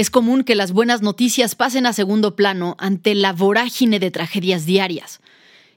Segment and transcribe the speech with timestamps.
[0.00, 4.64] Es común que las buenas noticias pasen a segundo plano ante la vorágine de tragedias
[4.64, 5.20] diarias.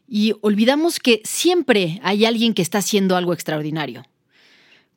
[0.07, 4.05] Y olvidamos que siempre hay alguien que está haciendo algo extraordinario.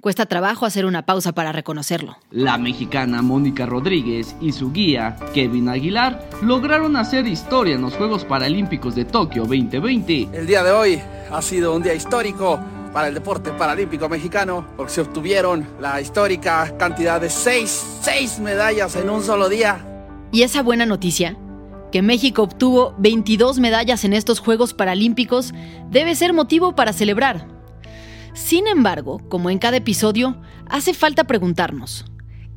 [0.01, 2.17] Cuesta trabajo hacer una pausa para reconocerlo.
[2.31, 8.25] La mexicana Mónica Rodríguez y su guía, Kevin Aguilar, lograron hacer historia en los Juegos
[8.25, 10.29] Paralímpicos de Tokio 2020.
[10.35, 11.01] El día de hoy
[11.33, 12.61] ha sido un día histórico
[12.97, 18.97] para el deporte paralímpico mexicano, porque se obtuvieron la histórica cantidad de seis, seis medallas
[18.97, 19.87] en un solo día.
[20.33, 21.37] Y esa buena noticia,
[21.93, 25.53] que México obtuvo 22 medallas en estos Juegos Paralímpicos,
[25.91, 27.47] debe ser motivo para celebrar.
[28.33, 32.07] Sin embargo, como en cada episodio, hace falta preguntarnos,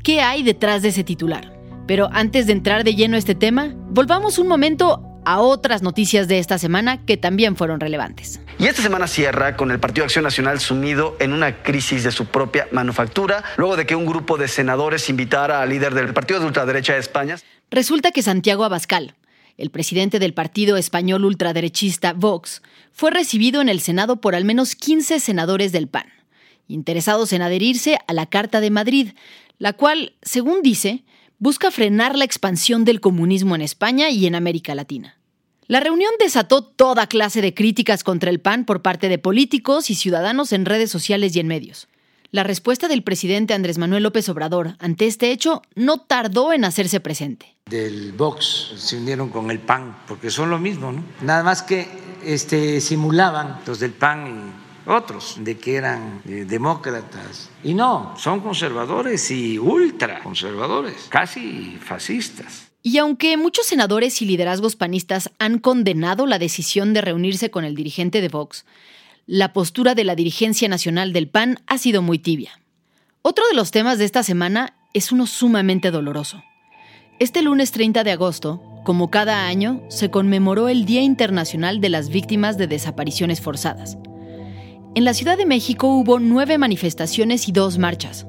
[0.06, 1.52] ¿qué hay detrás de ese titular?
[1.86, 6.28] Pero antes de entrar de lleno a este tema, volvamos un momento a otras noticias
[6.28, 8.42] de esta semana que también fueron relevantes.
[8.58, 12.26] Y esta semana cierra con el Partido Acción Nacional sumido en una crisis de su
[12.26, 16.48] propia manufactura, luego de que un grupo de senadores invitara al líder del partido de
[16.48, 17.38] ultraderecha de España.
[17.72, 19.16] Resulta que Santiago Abascal,
[19.58, 24.76] el presidente del partido español ultraderechista Vox, fue recibido en el Senado por al menos
[24.76, 26.08] 15 senadores del PAN,
[26.68, 29.12] interesados en adherirse a la Carta de Madrid,
[29.58, 31.04] la cual, según dice,
[31.40, 35.18] busca frenar la expansión del comunismo en España y en América Latina.
[35.68, 39.96] La reunión desató toda clase de críticas contra el PAN por parte de políticos y
[39.96, 41.88] ciudadanos en redes sociales y en medios.
[42.32, 47.00] La respuesta del presidente Andrés Manuel López Obrador ante este hecho no tardó en hacerse
[47.00, 47.56] presente.
[47.68, 51.04] Del Vox se unieron con el PAN, porque son lo mismo, ¿no?
[51.22, 51.88] Nada más que
[52.26, 54.54] este, simulaban los del PAN
[54.90, 57.50] otros de que eran eh, demócratas.
[57.64, 62.72] Y no, son conservadores y ultra conservadores, casi fascistas.
[62.82, 67.76] Y aunque muchos senadores y liderazgos panistas han condenado la decisión de reunirse con el
[67.76, 68.66] dirigente de Vox,
[69.26, 72.60] la postura de la dirigencia nacional del PAN ha sido muy tibia.
[73.22, 76.42] Otro de los temas de esta semana es uno sumamente doloroso.
[77.20, 82.10] Este lunes 30 de agosto, como cada año, se conmemoró el Día Internacional de las
[82.10, 83.98] Víctimas de Desapariciones Forzadas.
[85.00, 88.28] En la Ciudad de México hubo nueve manifestaciones y dos marchas.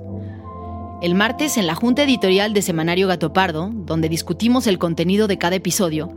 [1.02, 5.56] El martes, en la junta editorial de Semanario Gatopardo, donde discutimos el contenido de cada
[5.56, 6.16] episodio,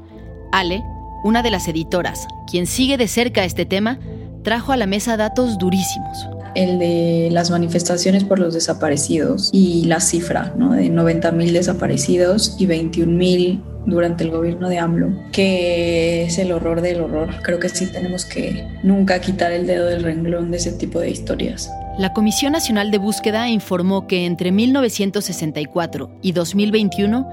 [0.52, 0.84] Ale,
[1.24, 3.97] una de las editoras, quien sigue de cerca este tema,
[4.44, 6.28] trajo a la mesa datos durísimos.
[6.53, 13.72] El de las manifestaciones por los desaparecidos y la cifra de 90.000 desaparecidos y 21.000
[13.85, 17.29] durante el gobierno de AMLO, que es el horror del horror.
[17.44, 21.09] Creo que sí tenemos que nunca quitar el dedo del renglón de ese tipo de
[21.09, 21.69] historias.
[21.97, 27.29] La Comisión Nacional de Búsqueda informó que entre 1964 y 2021,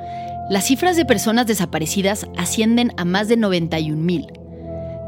[0.50, 4.26] las cifras de personas desaparecidas ascienden a más de 91 mil.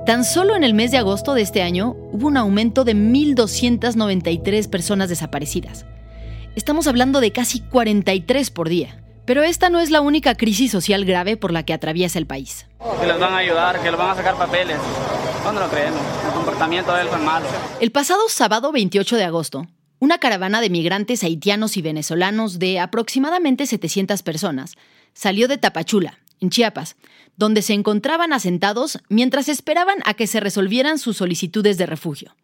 [0.06, 4.68] Tan solo en el mes de agosto de este año hubo un aumento de 1.293
[4.68, 5.84] personas desaparecidas.
[6.56, 9.01] Estamos hablando de casi 43 por día.
[9.32, 12.66] Pero esta no es la única crisis social grave por la que atraviesa el país.
[13.00, 14.76] Que les van a ayudar, que les van a sacar papeles.
[15.42, 16.02] ¿Cuándo lo creemos?
[16.26, 17.46] El comportamiento de él fue malo.
[17.80, 19.66] El pasado sábado 28 de agosto,
[20.00, 24.74] una caravana de migrantes haitianos y venezolanos de aproximadamente 700 personas
[25.14, 26.96] salió de Tapachula, en Chiapas,
[27.38, 32.36] donde se encontraban asentados mientras esperaban a que se resolvieran sus solicitudes de refugio.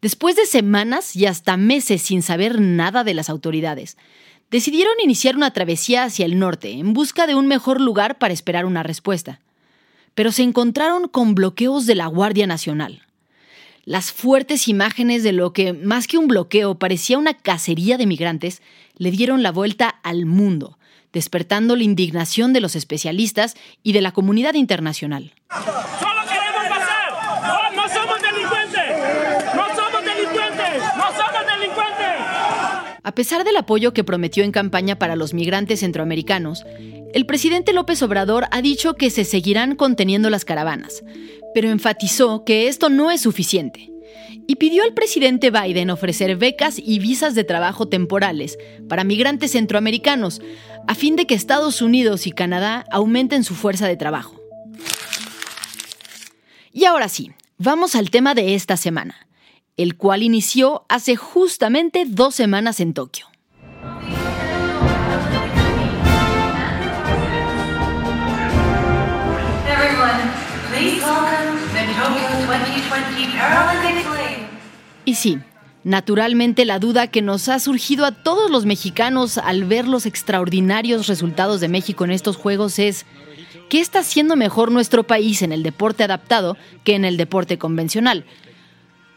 [0.00, 3.96] Después de semanas y hasta meses sin saber nada de las autoridades,
[4.50, 8.64] decidieron iniciar una travesía hacia el norte en busca de un mejor lugar para esperar
[8.64, 9.40] una respuesta.
[10.14, 13.02] Pero se encontraron con bloqueos de la Guardia Nacional.
[13.84, 18.60] Las fuertes imágenes de lo que, más que un bloqueo, parecía una cacería de migrantes,
[18.96, 20.78] le dieron la vuelta al mundo,
[21.12, 23.54] despertando la indignación de los especialistas
[23.84, 25.32] y de la comunidad internacional.
[26.00, 26.25] ¡Solo
[33.12, 36.64] pesar del apoyo que prometió en campaña para los migrantes centroamericanos,
[37.14, 41.04] el presidente López Obrador ha dicho que se seguirán conteniendo las caravanas,
[41.54, 43.90] pero enfatizó que esto no es suficiente
[44.46, 48.58] y pidió al presidente Biden ofrecer becas y visas de trabajo temporales
[48.88, 50.40] para migrantes centroamericanos,
[50.86, 54.40] a fin de que Estados Unidos y Canadá aumenten su fuerza de trabajo.
[56.72, 59.25] Y ahora sí, vamos al tema de esta semana,
[59.76, 63.26] el cual inició hace justamente dos semanas en Tokio.
[75.04, 75.38] Y sí,
[75.84, 81.06] naturalmente la duda que nos ha surgido a todos los mexicanos al ver los extraordinarios
[81.06, 83.06] resultados de México en estos Juegos es,
[83.68, 88.24] ¿qué está haciendo mejor nuestro país en el deporte adaptado que en el deporte convencional?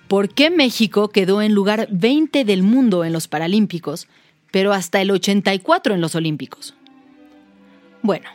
[0.09, 4.07] ¿Por qué México quedó en lugar 20 del mundo en los Paralímpicos,
[4.51, 6.73] pero hasta el 84 en los Olímpicos?
[8.01, 8.27] Bueno,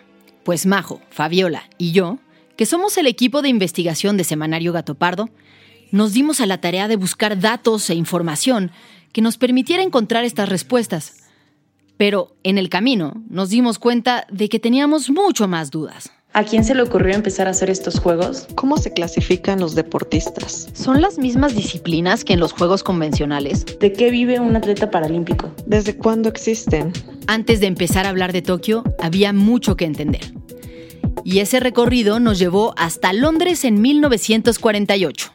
[0.44, 2.20] pues Majo, Fabiola y yo,
[2.56, 5.30] que somos el equipo de investigación de Semanario Gato Pardo,
[5.90, 8.70] nos dimos a la tarea de buscar datos e información
[9.12, 11.24] que nos permitiera encontrar estas respuestas.
[11.96, 16.12] Pero en el camino nos dimos cuenta de que teníamos mucho más dudas.
[16.36, 18.48] ¿A quién se le ocurrió empezar a hacer estos juegos?
[18.56, 20.68] ¿Cómo se clasifican los deportistas?
[20.72, 23.64] ¿Son las mismas disciplinas que en los juegos convencionales?
[23.78, 25.54] ¿De qué vive un atleta paralímpico?
[25.64, 26.92] ¿Desde cuándo existen?
[27.28, 30.34] Antes de empezar a hablar de Tokio, había mucho que entender.
[31.22, 35.32] Y ese recorrido nos llevó hasta Londres en 1948.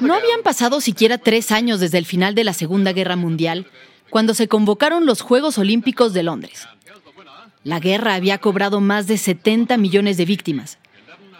[0.00, 3.66] No habían pasado siquiera tres años desde el final de la Segunda Guerra Mundial,
[4.10, 6.68] cuando se convocaron los Juegos Olímpicos de Londres.
[7.64, 10.78] La guerra había cobrado más de 70 millones de víctimas,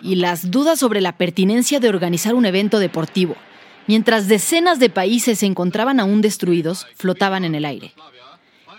[0.03, 3.37] y las dudas sobre la pertinencia de organizar un evento deportivo,
[3.87, 7.93] mientras decenas de países se encontraban aún destruidos, flotaban en el aire.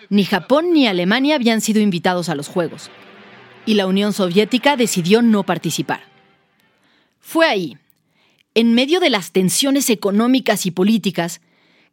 [0.10, 2.90] Ni Japón ni Alemania habían sido invitados a los Juegos,
[3.66, 6.02] y la Unión Soviética decidió no participar.
[7.20, 7.78] Fue ahí,
[8.54, 11.42] en medio de las tensiones económicas y políticas,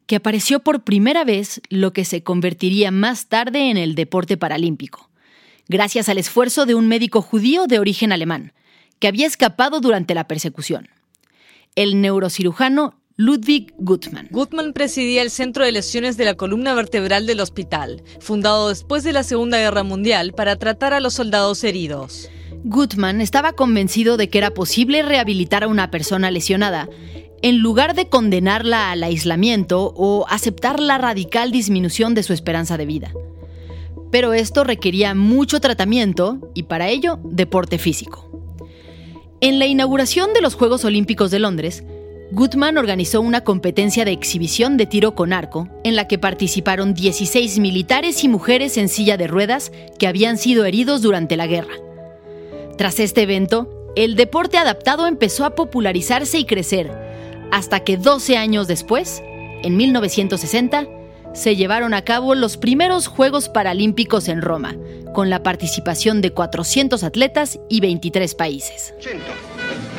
[0.07, 5.11] que apareció por primera vez lo que se convertiría más tarde en el deporte paralímpico,
[5.69, 8.53] gracias al esfuerzo de un médico judío de origen alemán,
[8.99, 10.89] que había escapado durante la persecución.
[11.75, 14.29] El neurocirujano Ludwig Gutmann.
[14.31, 19.13] Gutmann presidía el Centro de Lesiones de la Columna Vertebral del hospital, fundado después de
[19.13, 22.29] la Segunda Guerra Mundial para tratar a los soldados heridos.
[22.65, 26.89] Gutmann estaba convencido de que era posible rehabilitar a una persona lesionada,
[27.45, 32.87] en lugar de condenarla al aislamiento o aceptar la radical disminución de su esperanza de
[32.87, 33.13] vida.
[34.11, 38.31] Pero esto requería mucho tratamiento y para ello deporte físico.
[39.43, 41.85] En la inauguración de los Juegos Olímpicos de Londres,
[42.33, 47.59] Gutmann organizó una competencia de exhibición de tiro con arco en la que participaron 16
[47.59, 51.75] militares y mujeres en silla de ruedas que habían sido heridos durante la guerra.
[52.79, 57.04] Tras este evento, el deporte adaptado empezó a popularizarse y crecer,
[57.55, 59.23] hasta que 12 años después,
[59.63, 60.89] en 1960,
[61.35, 64.75] se llevaron a cabo los primeros Juegos Paralímpicos en Roma,
[65.15, 68.93] con la participación de 400 atletas y 23 países.
[68.99, 69.19] 100.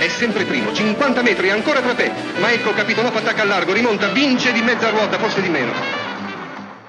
[0.01, 2.11] È sempre primo, 50 metri, ancora tra te.
[2.41, 5.71] Ma ecco Capitolov attacca al largo, rimonta, vince di mezza ruota, forse di meno.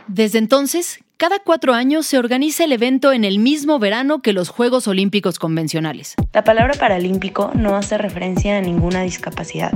[0.09, 4.51] Desde entonces, cada cuatro años se organiza el evento en el mismo verano que los
[4.51, 6.15] Juegos Olímpicos convencionales.
[6.35, 9.73] La palabra paralímpico no hace referencia a ninguna discapacidad.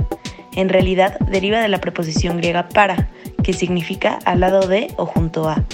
[0.55, 3.09] En realidad deriva de la preposición griega para,
[3.43, 5.65] que significa al lado de o junto a,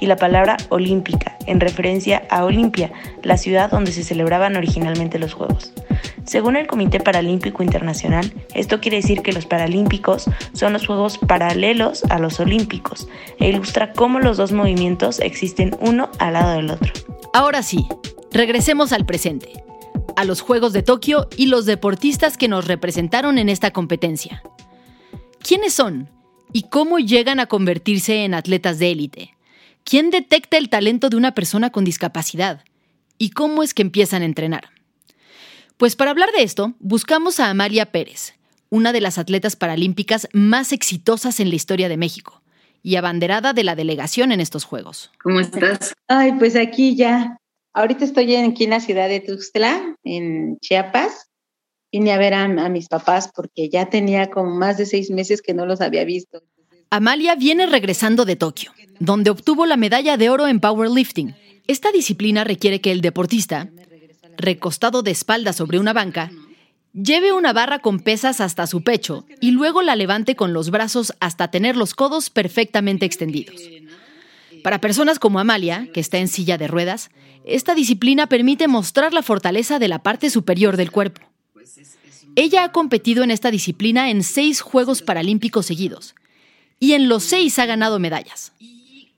[0.00, 2.90] y la palabra olímpica, en referencia a Olimpia,
[3.22, 5.74] la ciudad donde se celebraban originalmente los Juegos.
[6.30, 12.04] Según el Comité Paralímpico Internacional, esto quiere decir que los Paralímpicos son los Juegos paralelos
[12.04, 13.08] a los Olímpicos
[13.40, 16.92] e ilustra cómo los dos movimientos existen uno al lado del otro.
[17.34, 17.84] Ahora sí,
[18.30, 19.64] regresemos al presente,
[20.14, 24.40] a los Juegos de Tokio y los deportistas que nos representaron en esta competencia.
[25.40, 26.10] ¿Quiénes son
[26.52, 29.34] y cómo llegan a convertirse en atletas de élite?
[29.82, 32.62] ¿Quién detecta el talento de una persona con discapacidad?
[33.18, 34.79] ¿Y cómo es que empiezan a entrenar?
[35.80, 38.34] Pues para hablar de esto, buscamos a Amalia Pérez,
[38.68, 42.42] una de las atletas paralímpicas más exitosas en la historia de México
[42.82, 45.10] y abanderada de la delegación en estos Juegos.
[45.22, 45.94] ¿Cómo estás?
[46.06, 47.38] Ay, pues aquí ya.
[47.72, 51.30] Ahorita estoy aquí en la ciudad de Tuxtla, en Chiapas.
[51.90, 55.40] Vine a ver a, a mis papás porque ya tenía como más de seis meses
[55.40, 56.42] que no los había visto.
[56.90, 61.34] Amalia viene regresando de Tokio, donde obtuvo la medalla de oro en powerlifting.
[61.66, 63.70] Esta disciplina requiere que el deportista
[64.40, 66.30] recostado de espalda sobre una banca,
[66.92, 71.14] Lleve una barra con pesas hasta su pecho y luego la levante con los brazos
[71.20, 73.60] hasta tener los codos perfectamente extendidos.
[74.64, 77.10] Para personas como Amalia, que está en silla de ruedas,
[77.44, 81.20] esta disciplina permite mostrar la fortaleza de la parte superior del cuerpo.
[82.34, 86.16] Ella ha competido en esta disciplina en seis Juegos Paralímpicos seguidos
[86.80, 88.52] y en los seis ha ganado medallas,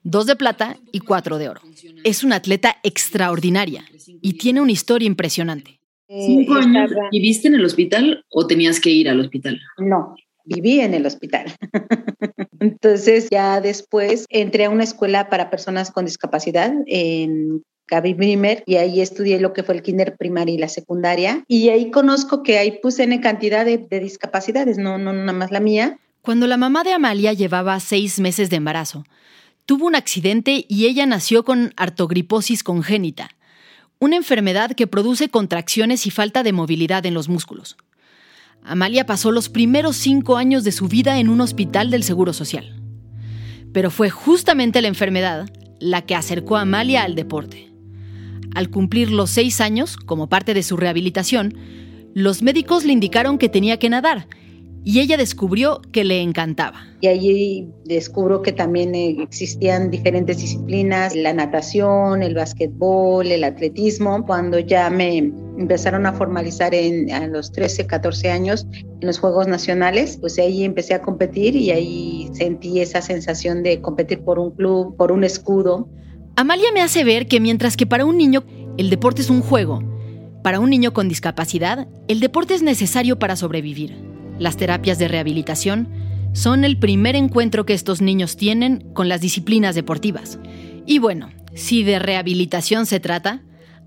[0.03, 1.61] dos de plata y cuatro de oro.
[2.05, 3.85] Es una atleta extraordinaria
[4.21, 5.81] y tiene una historia impresionante.
[6.09, 9.61] ¿Cinco años viviste en el hospital o tenías que ir al hospital?
[9.79, 11.47] No, viví en el hospital.
[12.61, 18.77] Entonces ya después entré a una escuela para personas con discapacidad en Gaby Brimer y
[18.77, 22.59] ahí estudié lo que fue el kinder primaria y la secundaria y ahí conozco que
[22.59, 25.99] ahí puse en cantidad de, de discapacidades, no, no nada más la mía.
[26.21, 29.05] Cuando la mamá de Amalia llevaba seis meses de embarazo,
[29.66, 33.31] tuvo un accidente y ella nació con artogriposis congénita,
[33.99, 37.76] una enfermedad que produce contracciones y falta de movilidad en los músculos.
[38.64, 42.81] Amalia pasó los primeros cinco años de su vida en un hospital del Seguro Social.
[43.73, 45.50] Pero fue justamente la enfermedad
[45.81, 47.73] la que acercó a Amalia al deporte.
[48.54, 51.57] Al cumplir los seis años, como parte de su rehabilitación,
[52.14, 54.28] los médicos le indicaron que tenía que nadar
[54.85, 56.87] y ella descubrió que le encantaba.
[57.01, 64.25] Y allí descubro que también existían diferentes disciplinas, la natación, el básquetbol, el atletismo.
[64.27, 69.47] Cuando ya me empezaron a formalizar en, a los 13, 14 años en los Juegos
[69.47, 74.51] Nacionales, pues ahí empecé a competir y ahí sentí esa sensación de competir por un
[74.51, 75.89] club, por un escudo.
[76.37, 78.45] Amalia me hace ver que mientras que para un niño
[78.79, 79.81] el deporte es un juego,
[80.43, 84.12] para un niño con discapacidad el deporte es necesario para sobrevivir.
[84.43, 85.87] Las terapias de rehabilitación
[86.33, 90.41] son el primer encuentro que estos niños tienen con las disciplinas deportivas.
[90.85, 93.45] Y bueno, si de rehabilitación se trata,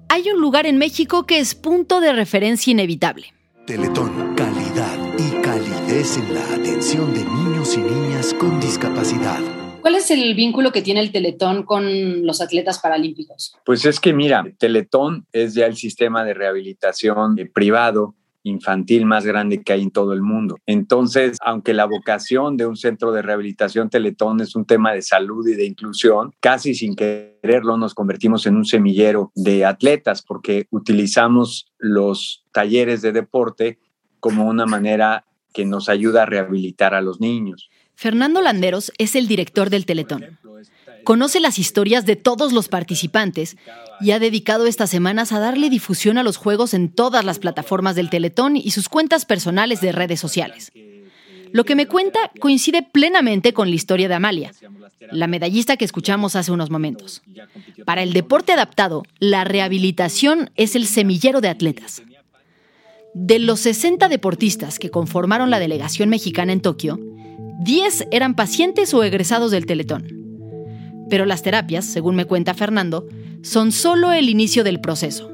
[0.07, 3.33] hay un lugar en México que es punto de referencia inevitable.
[3.67, 9.41] Teletón, calidad y calidez en la atención de niños y niñas con discapacidad.
[9.81, 13.57] ¿Cuál es el vínculo que tiene el Teletón con los atletas paralímpicos?
[13.65, 19.25] Pues es que mira, Teletón es ya el sistema de rehabilitación eh, privado infantil más
[19.25, 20.57] grande que hay en todo el mundo.
[20.65, 25.45] Entonces, aunque la vocación de un centro de rehabilitación Teletón es un tema de salud
[25.47, 31.67] y de inclusión, casi sin quererlo nos convertimos en un semillero de atletas porque utilizamos
[31.77, 33.79] los talleres de deporte
[34.19, 37.69] como una manera que nos ayuda a rehabilitar a los niños.
[37.95, 40.37] Fernando Landeros es el director del Teletón
[41.05, 43.55] conoce las historias de todos los participantes
[44.01, 47.95] y ha dedicado estas semanas a darle difusión a los juegos en todas las plataformas
[47.95, 50.73] del Teletón y sus cuentas personales de redes sociales.
[51.53, 54.51] Lo que me cuenta coincide plenamente con la historia de Amalia,
[55.11, 57.21] la medallista que escuchamos hace unos momentos.
[57.85, 62.01] Para el deporte adaptado, la rehabilitación es el semillero de atletas.
[63.13, 66.99] De los 60 deportistas que conformaron la delegación mexicana en Tokio,
[67.61, 70.24] 10 eran pacientes o egresados del Teletón.
[71.09, 73.07] Pero las terapias, según me cuenta Fernando,
[73.41, 75.31] son solo el inicio del proceso.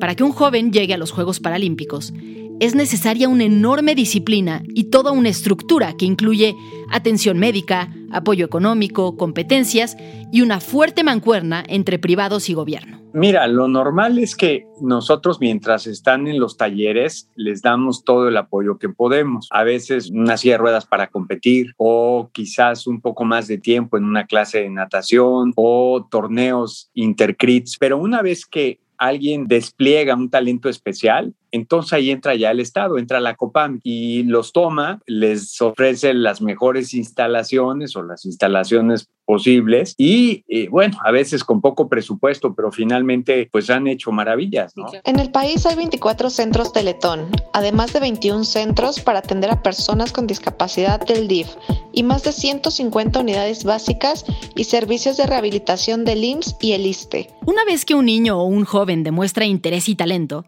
[0.00, 2.12] Para que un joven llegue a los Juegos Paralímpicos,
[2.60, 6.54] es necesaria una enorme disciplina y toda una estructura que incluye
[6.90, 9.96] atención médica, apoyo económico, competencias
[10.32, 12.98] y una fuerte mancuerna entre privados y gobierno.
[13.14, 18.36] Mira, lo normal es que nosotros mientras están en los talleres les damos todo el
[18.36, 19.48] apoyo que podemos.
[19.50, 23.96] A veces una silla de ruedas para competir o quizás un poco más de tiempo
[23.96, 27.76] en una clase de natación o torneos intercrits.
[27.78, 32.98] Pero una vez que alguien despliega un talento especial, entonces ahí entra ya el Estado,
[32.98, 39.94] entra la COPAM y los toma, les ofrece las mejores instalaciones o las instalaciones posibles
[39.98, 44.72] y eh, bueno, a veces con poco presupuesto, pero finalmente pues han hecho maravillas.
[44.74, 44.86] ¿no?
[45.04, 50.12] En el país hay 24 centros Teletón, además de 21 centros para atender a personas
[50.12, 51.48] con discapacidad del DIF
[51.92, 54.24] y más de 150 unidades básicas
[54.56, 57.28] y servicios de rehabilitación del IMSS y el ISTE.
[57.44, 60.46] Una vez que un niño o un joven demuestra interés y talento,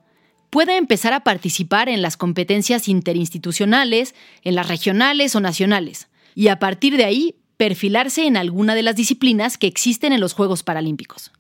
[0.51, 6.59] puede empezar a participar en las competencias interinstitucionales, en las regionales o nacionales, y a
[6.59, 11.31] partir de ahí perfilarse en alguna de las disciplinas que existen en los Juegos Paralímpicos.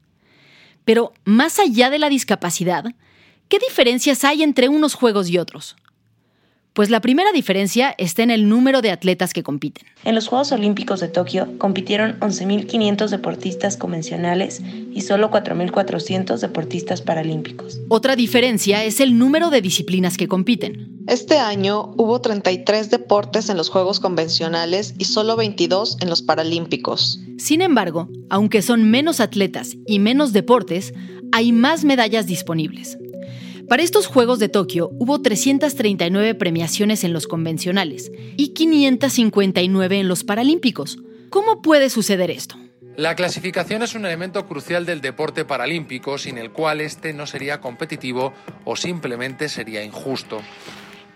[0.84, 2.84] Pero más allá de la discapacidad,
[3.48, 5.76] ¿qué diferencias hay entre unos Juegos y otros?
[6.72, 9.86] Pues la primera diferencia está en el número de atletas que compiten.
[10.04, 14.62] En los Juegos Olímpicos de Tokio compitieron 11.500 deportistas convencionales
[14.92, 17.80] y solo 4.400 deportistas paralímpicos.
[17.88, 21.00] Otra diferencia es el número de disciplinas que compiten.
[21.08, 27.18] Este año hubo 33 deportes en los Juegos convencionales y solo 22 en los paralímpicos.
[27.36, 30.94] Sin embargo, aunque son menos atletas y menos deportes,
[31.32, 32.96] hay más medallas disponibles.
[33.70, 40.24] Para estos Juegos de Tokio hubo 339 premiaciones en los convencionales y 559 en los
[40.24, 40.98] paralímpicos.
[41.28, 42.56] ¿Cómo puede suceder esto?
[42.96, 47.60] La clasificación es un elemento crucial del deporte paralímpico sin el cual este no sería
[47.60, 48.32] competitivo
[48.64, 50.40] o simplemente sería injusto.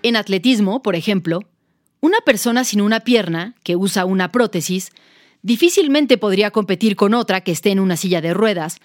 [0.04, 1.40] En atletismo, por ejemplo,
[2.00, 4.92] una persona sin una pierna, que usa una prótesis,
[5.42, 8.76] difícilmente podría competir con otra que esté en una silla de ruedas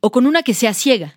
[0.00, 1.16] o con una que sea ciega.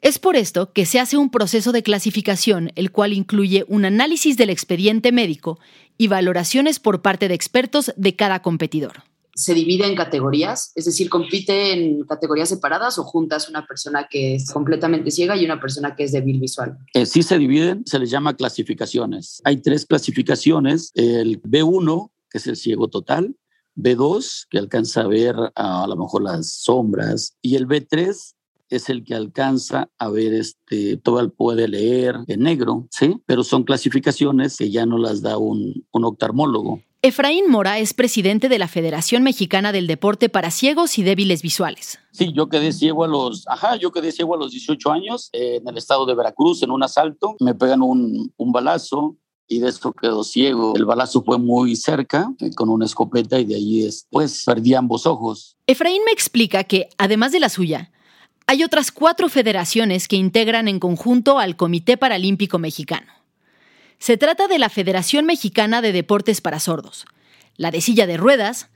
[0.00, 4.36] Es por esto que se hace un proceso de clasificación, el cual incluye un análisis
[4.36, 5.58] del expediente médico
[5.96, 9.02] y valoraciones por parte de expertos de cada competidor.
[9.34, 14.36] Se divide en categorías, es decir, compite en categorías separadas o juntas una persona que
[14.36, 16.78] es completamente ciega y una persona que es débil visual.
[16.94, 19.40] Eh, sí se dividen, se les llama clasificaciones.
[19.44, 23.36] Hay tres clasificaciones, el B1, que es el ciego total,
[23.76, 28.34] B2, que alcanza a ver a, a lo mejor las sombras, y el B3,
[28.70, 33.16] es el que alcanza a ver este, todo el puede leer en negro, ¿sí?
[33.26, 36.82] Pero son clasificaciones que ya no las da un, un oftalmólogo.
[37.00, 42.00] Efraín Mora es presidente de la Federación Mexicana del Deporte para Ciegos y Débiles Visuales.
[42.10, 45.60] Sí, yo quedé ciego a los, ajá, yo quedé ciego a los 18 años eh,
[45.62, 47.36] en el estado de Veracruz en un asalto.
[47.38, 49.16] Me pegan un, un balazo,
[49.48, 50.74] y de esto quedó ciego.
[50.76, 55.06] El balazo fue muy cerca, eh, con una escopeta, y de ahí después perdí ambos
[55.06, 55.56] ojos.
[55.66, 57.90] Efraín me explica que, además de la suya,
[58.48, 63.12] hay otras cuatro federaciones que integran en conjunto al Comité Paralímpico Mexicano.
[63.98, 67.04] Se trata de la Federación Mexicana de Deportes para Sordos,
[67.58, 68.70] la de silla de ruedas,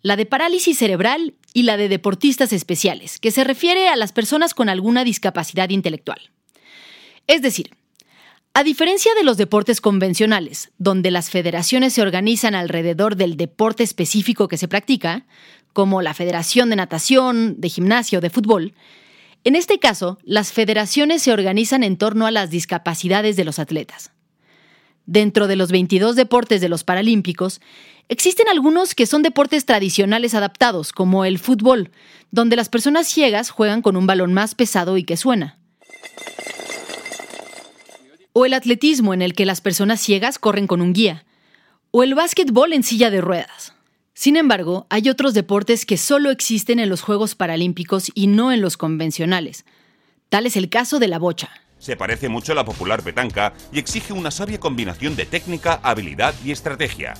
[0.00, 4.54] la de parálisis cerebral y la de deportistas especiales, que se refiere a las personas
[4.54, 6.30] con alguna discapacidad intelectual.
[7.26, 7.70] Es decir,
[8.54, 14.46] a diferencia de los deportes convencionales, donde las federaciones se organizan alrededor del deporte específico
[14.46, 15.26] que se practica,
[15.72, 18.72] como la Federación de Natación, de Gimnasia o de Fútbol,
[19.46, 24.10] en este caso, las federaciones se organizan en torno a las discapacidades de los atletas.
[25.06, 27.60] Dentro de los 22 deportes de los Paralímpicos,
[28.08, 31.92] existen algunos que son deportes tradicionales adaptados, como el fútbol,
[32.32, 35.60] donde las personas ciegas juegan con un balón más pesado y que suena.
[38.32, 41.24] O el atletismo, en el que las personas ciegas corren con un guía.
[41.92, 43.75] O el básquetbol en silla de ruedas.
[44.18, 48.62] Sin embargo, hay otros deportes que solo existen en los Juegos Paralímpicos y no en
[48.62, 49.66] los convencionales.
[50.30, 51.50] Tal es el caso de la bocha.
[51.78, 56.34] Se parece mucho a la popular petanca y exige una sabia combinación de técnica, habilidad
[56.42, 57.12] y estrategia.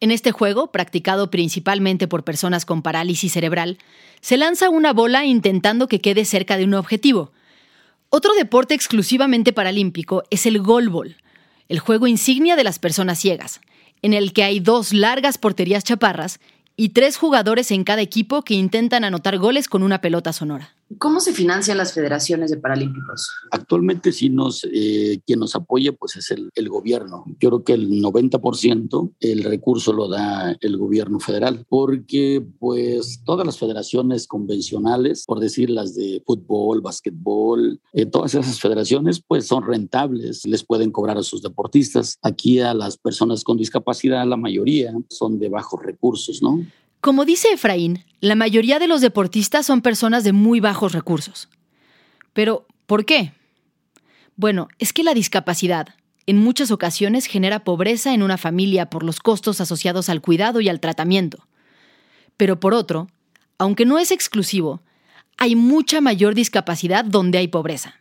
[0.00, 3.78] En este juego, practicado principalmente por personas con parálisis cerebral,
[4.20, 7.32] se lanza una bola intentando que quede cerca de un objetivo.
[8.10, 11.16] Otro deporte exclusivamente paralímpico es el golbol,
[11.70, 13.62] el juego insignia de las personas ciegas,
[14.02, 16.40] en el que hay dos largas porterías chaparras
[16.76, 20.74] y tres jugadores en cada equipo que intentan anotar goles con una pelota sonora.
[20.98, 23.30] ¿Cómo se financian las federaciones de paralímpicos?
[23.50, 27.24] Actualmente sí nos, eh, quien nos apoya pues es el, el, gobierno.
[27.40, 33.46] Yo creo que el 90% el recurso lo da el gobierno federal, porque pues todas
[33.46, 39.64] las federaciones convencionales, por decir las de fútbol, básquetbol, eh, todas esas federaciones pues son
[39.64, 42.18] rentables, les pueden cobrar a sus deportistas.
[42.22, 46.64] Aquí a las personas con discapacidad, la mayoría son de bajos recursos, ¿no?
[47.02, 51.48] Como dice Efraín, la mayoría de los deportistas son personas de muy bajos recursos.
[52.32, 53.32] Pero, ¿por qué?
[54.36, 59.18] Bueno, es que la discapacidad en muchas ocasiones genera pobreza en una familia por los
[59.18, 61.48] costos asociados al cuidado y al tratamiento.
[62.36, 63.08] Pero por otro,
[63.58, 64.80] aunque no es exclusivo,
[65.38, 67.96] hay mucha mayor discapacidad donde hay pobreza.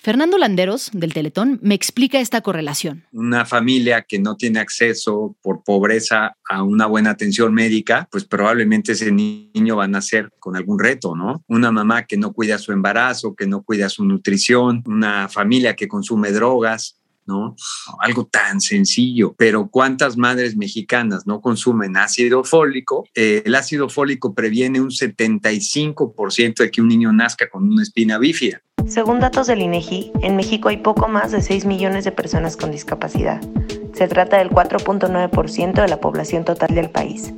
[0.00, 3.04] Fernando Landeros, del Teletón, me explica esta correlación.
[3.12, 8.92] Una familia que no tiene acceso por pobreza a una buena atención médica, pues probablemente
[8.92, 11.42] ese niño va a nacer con algún reto, ¿no?
[11.48, 15.88] Una mamá que no cuida su embarazo, que no cuida su nutrición, una familia que
[15.88, 17.56] consume drogas, ¿no?
[18.00, 23.04] Algo tan sencillo, pero ¿cuántas madres mexicanas no consumen ácido fólico?
[23.16, 28.16] Eh, el ácido fólico previene un 75% de que un niño nazca con una espina
[28.18, 28.62] bífida.
[28.88, 32.70] Según datos del INEGI, en México hay poco más de 6 millones de personas con
[32.70, 33.38] discapacidad.
[33.92, 37.34] Se trata del 4.9% de la población total del país.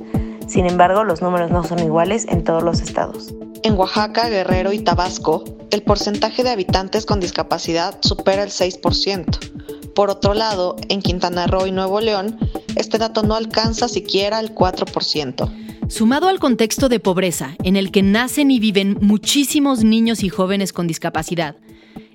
[0.47, 3.33] Sin embargo, los números no son iguales en todos los estados.
[3.63, 9.80] En Oaxaca, Guerrero y Tabasco, el porcentaje de habitantes con discapacidad supera el 6%.
[9.95, 12.37] Por otro lado, en Quintana Roo y Nuevo León,
[12.75, 15.89] este dato no alcanza siquiera el 4%.
[15.89, 20.71] Sumado al contexto de pobreza en el que nacen y viven muchísimos niños y jóvenes
[20.71, 21.57] con discapacidad,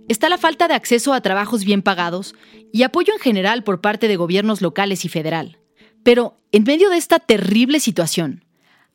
[0.09, 2.35] está la falta de acceso a trabajos bien pagados
[2.73, 5.59] y apoyo en general por parte de gobiernos locales y federal.
[6.03, 8.45] Pero, en medio de esta terrible situación,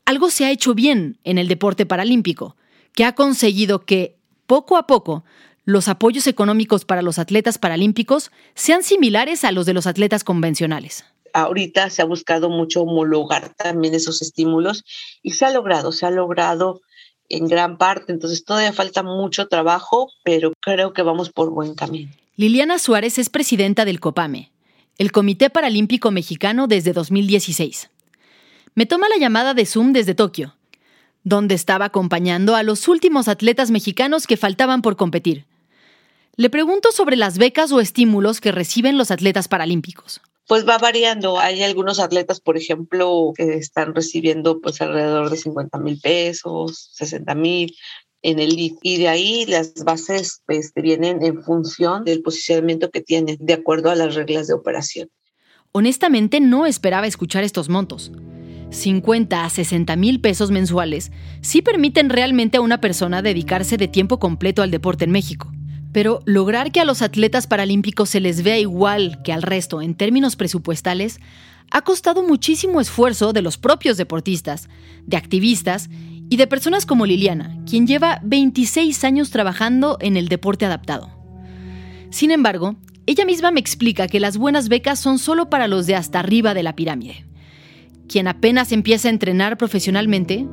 [0.05, 2.55] algo se ha hecho bien en el deporte paralímpico,
[2.93, 4.17] que ha conseguido que,
[4.47, 5.23] poco a poco,
[5.65, 11.05] los apoyos económicos para los atletas paralímpicos sean similares a los de los atletas convencionales.
[11.33, 14.83] Ahorita se ha buscado mucho homologar también esos estímulos
[15.21, 16.81] y se ha logrado, se ha logrado
[17.29, 22.11] en gran parte, entonces todavía falta mucho trabajo, pero creo que vamos por buen camino.
[22.35, 24.51] Liliana Suárez es presidenta del COPAME,
[24.97, 27.89] el Comité Paralímpico Mexicano desde 2016.
[28.75, 30.55] Me toma la llamada de Zoom desde Tokio,
[31.23, 35.45] donde estaba acompañando a los últimos atletas mexicanos que faltaban por competir.
[36.37, 40.21] Le pregunto sobre las becas o estímulos que reciben los atletas paralímpicos.
[40.47, 41.39] Pues va variando.
[41.39, 47.35] Hay algunos atletas, por ejemplo, que están recibiendo pues alrededor de 50 mil pesos, 60
[47.35, 47.75] mil
[48.21, 48.73] en el LIF.
[48.81, 53.91] Y de ahí las bases pues, vienen en función del posicionamiento que tienen, de acuerdo
[53.91, 55.09] a las reglas de operación.
[55.71, 58.11] Honestamente, no esperaba escuchar estos montos.
[58.71, 64.17] 50 a 60 mil pesos mensuales sí permiten realmente a una persona dedicarse de tiempo
[64.19, 65.51] completo al deporte en México.
[65.91, 69.95] Pero lograr que a los atletas paralímpicos se les vea igual que al resto en
[69.95, 71.19] términos presupuestales
[71.69, 74.69] ha costado muchísimo esfuerzo de los propios deportistas,
[75.05, 75.89] de activistas
[76.29, 81.09] y de personas como Liliana, quien lleva 26 años trabajando en el deporte adaptado.
[82.09, 82.75] Sin embargo,
[83.05, 86.53] ella misma me explica que las buenas becas son solo para los de hasta arriba
[86.53, 87.25] de la pirámide.
[88.07, 90.45] Quien apenas empieza a entrenar profesionalmente,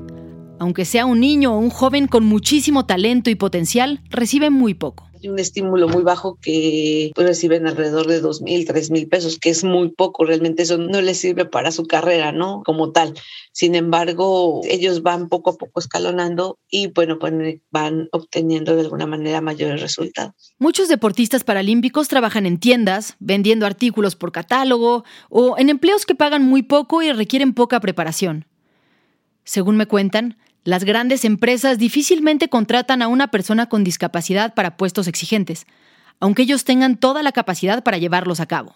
[0.60, 5.07] aunque sea un niño o un joven con muchísimo talento y potencial, recibe muy poco
[5.24, 9.50] un estímulo muy bajo que pues, reciben alrededor de dos mil, tres mil pesos, que
[9.50, 12.62] es muy poco, realmente eso no les sirve para su carrera, ¿no?
[12.64, 13.14] Como tal.
[13.52, 17.32] Sin embargo, ellos van poco a poco escalonando y bueno, pues
[17.70, 20.54] van obteniendo de alguna manera mayores resultados.
[20.58, 26.44] Muchos deportistas paralímpicos trabajan en tiendas, vendiendo artículos por catálogo o en empleos que pagan
[26.44, 28.46] muy poco y requieren poca preparación.
[29.44, 35.06] Según me cuentan, las grandes empresas difícilmente contratan a una persona con discapacidad para puestos
[35.06, 35.66] exigentes,
[36.20, 38.74] aunque ellos tengan toda la capacidad para llevarlos a cabo.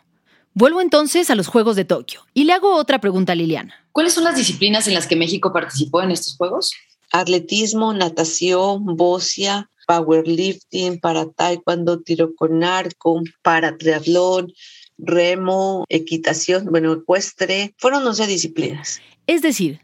[0.55, 3.75] Vuelvo entonces a los Juegos de Tokio y le hago otra pregunta a Liliana.
[3.93, 6.73] ¿Cuáles son las disciplinas en las que México participó en estos Juegos?
[7.11, 14.53] Atletismo, natación, bocia, powerlifting, para taekwondo, tiro con arco, para triatlón,
[14.99, 17.75] remo, equitación, bueno, ecuestre.
[17.79, 19.01] Fueron 11 disciplinas.
[19.27, 19.81] Es decir,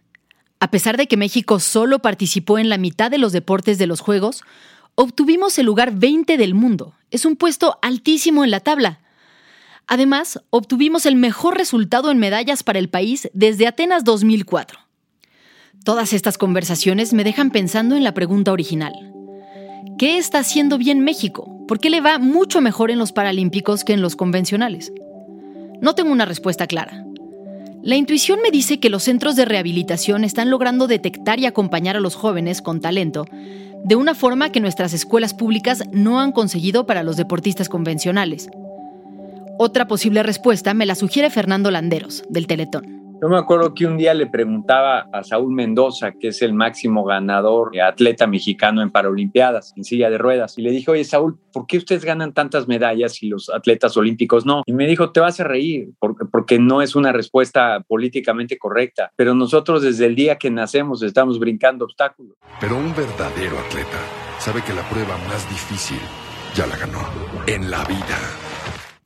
[0.61, 4.01] a pesar de que México solo participó en la mitad de los deportes de los
[4.01, 4.43] Juegos,
[4.95, 6.95] obtuvimos el lugar 20 del mundo.
[7.11, 9.01] Es un puesto altísimo en la tabla.
[9.87, 14.79] Además, obtuvimos el mejor resultado en medallas para el país desde Atenas 2004.
[15.85, 18.93] Todas estas conversaciones me dejan pensando en la pregunta original.
[19.99, 21.65] ¿Qué está haciendo bien México?
[21.67, 24.93] ¿Por qué le va mucho mejor en los Paralímpicos que en los convencionales?
[25.81, 27.05] No tengo una respuesta clara.
[27.83, 32.01] La intuición me dice que los centros de rehabilitación están logrando detectar y acompañar a
[32.01, 33.27] los jóvenes con talento
[33.85, 38.49] de una forma que nuestras escuelas públicas no han conseguido para los deportistas convencionales.
[39.59, 42.98] Otra posible respuesta me la sugiere Fernando Landeros, del Teletón.
[43.21, 47.05] Yo me acuerdo que un día le preguntaba a Saúl Mendoza, que es el máximo
[47.05, 51.67] ganador, atleta mexicano en Paralimpiadas, en silla de ruedas, y le dije, oye Saúl, ¿por
[51.67, 54.63] qué ustedes ganan tantas medallas y los atletas olímpicos no?
[54.67, 59.11] Y me dijo, te vas a reír, porque, porque no es una respuesta políticamente correcta,
[59.17, 62.37] pero nosotros desde el día que nacemos estamos brincando obstáculos.
[62.61, 63.99] Pero un verdadero atleta
[64.39, 65.99] sabe que la prueba más difícil
[66.55, 67.01] ya la ganó
[67.49, 68.17] en la vida.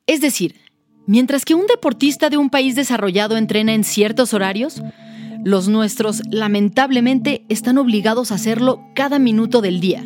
[0.06, 0.56] Es decir,
[1.06, 4.82] Mientras que un deportista de un país desarrollado entrena en ciertos horarios,
[5.44, 10.04] los nuestros lamentablemente están obligados a hacerlo cada minuto del día,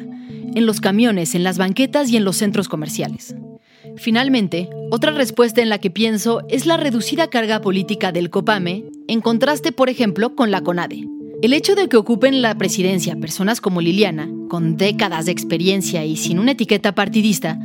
[0.55, 3.35] en los camiones, en las banquetas y en los centros comerciales.
[3.97, 9.21] Finalmente, otra respuesta en la que pienso es la reducida carga política del COPAME, en
[9.21, 11.07] contraste, por ejemplo, con la CONADE.
[11.43, 16.17] El hecho de que ocupen la presidencia personas como Liliana, con décadas de experiencia y
[16.17, 17.59] sin una etiqueta partidista,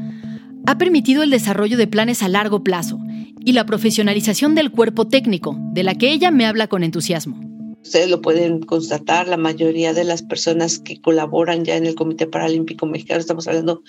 [0.66, 3.00] ha permitido el desarrollo de planes a largo plazo
[3.44, 7.40] y la profesionalización del cuerpo técnico, de la que ella me habla con entusiasmo.
[7.84, 12.28] Ustedes lo pueden constatar, la mayoría de las personas que colaboran ya en el Comité
[12.28, 13.82] Paralímpico Mexicano, estamos hablando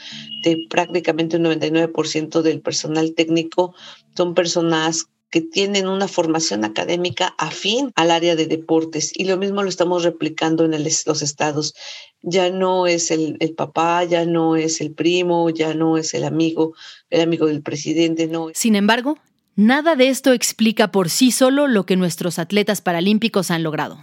[0.44, 3.74] de prácticamente un 99% del personal técnico,
[4.16, 9.62] son personas que tienen una formación académica afín al área de deportes y lo mismo
[9.62, 11.74] lo estamos replicando en los estados.
[12.20, 16.24] Ya no es el, el, papá, ya no es el primo, ya no es el
[16.24, 16.74] amigo,
[17.08, 18.48] el amigo del presidente, no.
[18.52, 19.16] Sin embargo,
[19.56, 24.02] nada de esto explica por sí solo lo que nuestros atletas paralímpicos han logrado.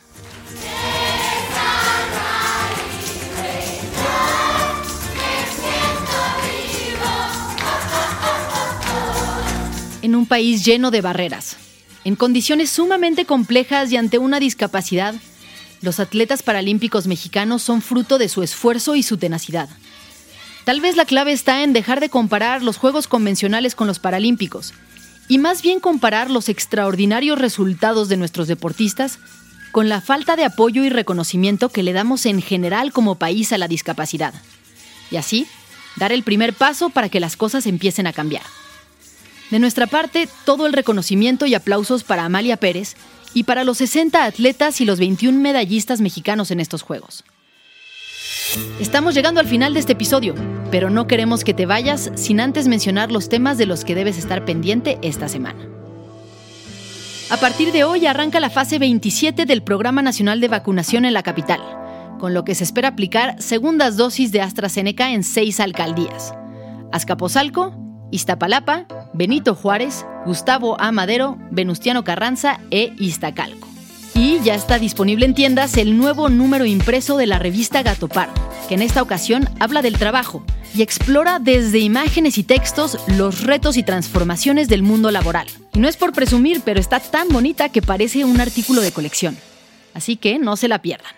[10.02, 11.58] en un país lleno de barreras.
[12.06, 15.14] En condiciones sumamente complejas y ante una discapacidad,
[15.82, 19.70] los atletas paralímpicos mexicanos son fruto de su esfuerzo y su tenacidad.
[20.64, 24.74] Tal vez la clave está en dejar de comparar los Juegos convencionales con los Paralímpicos
[25.30, 29.20] y más bien comparar los extraordinarios resultados de nuestros deportistas
[29.72, 33.60] con la falta de apoyo y reconocimiento que le damos en general como país a
[33.60, 34.34] la discapacidad.
[35.12, 35.48] Y así,
[35.96, 38.44] dar el primer paso para que las cosas empiecen a cambiar.
[39.52, 42.96] De nuestra parte, todo el reconocimiento y aplausos para Amalia Pérez
[43.36, 47.24] y para los 60 atletas y los 21 medallistas mexicanos en estos Juegos.
[48.80, 50.34] Estamos llegando al final de este episodio,
[50.72, 54.18] pero no queremos que te vayas sin antes mencionar los temas de los que debes
[54.18, 55.68] estar pendiente esta semana.
[57.30, 61.22] A partir de hoy arranca la fase 27 del Programa Nacional de Vacunación en la
[61.22, 61.60] capital,
[62.20, 66.34] con lo que se espera aplicar segundas dosis de AstraZeneca en seis alcaldías.
[66.92, 67.76] Azcapotzalco,
[68.12, 70.92] Iztapalapa, Benito Juárez, Gustavo A.
[70.92, 73.68] Madero, Venustiano Carranza e Iztacalco.
[74.19, 78.29] Y ya está disponible en tiendas el nuevo número impreso de la revista Gatopar,
[78.67, 80.43] que en esta ocasión habla del trabajo
[80.75, 85.47] y explora desde imágenes y textos los retos y transformaciones del mundo laboral.
[85.73, 89.38] Y no es por presumir, pero está tan bonita que parece un artículo de colección.
[89.93, 91.13] Así que no se la pierdan.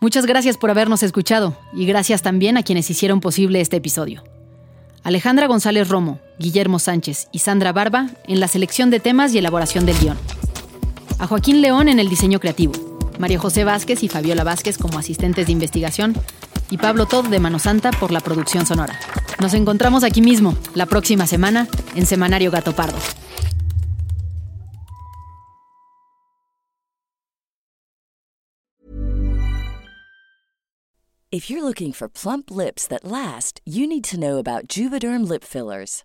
[0.00, 4.24] Muchas gracias por habernos escuchado y gracias también a quienes hicieron posible este episodio.
[5.04, 9.84] Alejandra González Romo, Guillermo Sánchez y Sandra Barba en la selección de temas y elaboración
[9.84, 10.16] del guion.
[11.20, 12.74] A Joaquín León en el diseño creativo.
[13.18, 16.14] María José Vázquez y Fabiola Vázquez como asistentes de investigación.
[16.70, 18.98] Y Pablo Todd de Mano Santa por la producción sonora.
[19.40, 22.98] Nos encontramos aquí mismo, la próxima semana, en Semanario Gato Pardo.
[31.30, 35.44] If you're looking for plump lips that last, you need to know about Juvederm lip
[35.44, 36.04] fillers.